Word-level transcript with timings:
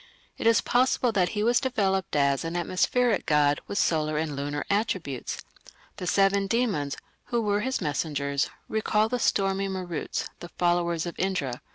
It 0.39 0.47
is 0.47 0.61
possible 0.61 1.11
that 1.11 1.29
he 1.37 1.43
was 1.43 1.59
developed 1.59 2.15
as 2.15 2.43
an 2.43 2.55
atmospheric 2.55 3.27
god 3.27 3.61
with 3.67 3.77
solar 3.77 4.17
and 4.17 4.35
lunar 4.35 4.65
attributes. 4.67 5.43
The 5.97 6.07
seven 6.07 6.47
demons, 6.47 6.97
who 7.25 7.39
were 7.39 7.59
his 7.59 7.81
messengers, 7.81 8.49
recall 8.67 9.09
the 9.09 9.19
stormy 9.19 9.67
Maruts, 9.67 10.27
the 10.39 10.49
followers 10.57 11.05
of 11.05 11.13
Indra. 11.19 11.61